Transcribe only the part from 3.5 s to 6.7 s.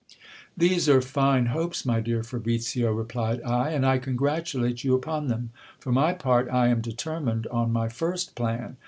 \ and I congratulate you upon them. For my part, I